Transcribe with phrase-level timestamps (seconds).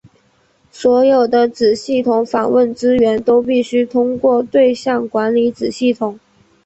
[0.71, 6.19] 所有子系统访问资源都必须通过对象管理子系统。